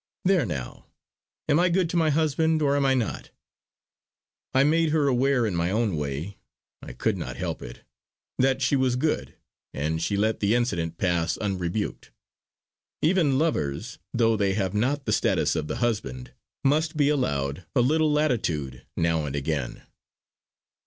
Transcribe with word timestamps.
There 0.25 0.47
now! 0.47 0.87
Am 1.47 1.59
I 1.59 1.69
good 1.69 1.87
to 1.91 1.95
my 1.95 2.09
husband, 2.09 2.63
or 2.63 2.75
am 2.75 2.87
I 2.87 2.95
not?" 2.95 3.29
I 4.51 4.63
made 4.63 4.89
her 4.89 5.07
aware 5.07 5.45
in 5.45 5.55
my 5.55 5.69
own 5.69 5.95
way 5.95 6.39
I 6.81 6.93
could 6.93 7.17
not 7.19 7.37
help 7.37 7.61
it 7.61 7.83
that 8.39 8.63
she 8.63 8.75
was 8.75 8.95
good! 8.95 9.35
and 9.75 10.01
she 10.01 10.17
let 10.17 10.39
the 10.39 10.55
incident 10.55 10.97
pass 10.97 11.37
unrebuked. 11.37 12.09
Even 13.03 13.37
lovers, 13.37 13.99
though 14.11 14.35
they 14.35 14.55
have 14.55 14.73
not 14.73 15.05
the 15.05 15.13
status 15.13 15.55
of 15.55 15.67
the 15.67 15.75
husband, 15.77 16.33
must 16.63 16.97
be 16.97 17.09
allowed 17.09 17.67
a 17.75 17.81
little 17.81 18.11
latitude 18.11 18.83
now 18.97 19.25
and 19.27 19.35
again. 19.35 19.83